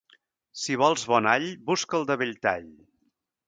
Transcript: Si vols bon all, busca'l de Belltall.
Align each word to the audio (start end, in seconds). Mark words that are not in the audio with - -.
Si 0.61 0.77
vols 0.83 1.03
bon 1.11 1.29
all, 1.33 1.47
busca'l 1.69 2.11
de 2.13 2.21
Belltall. 2.25 2.69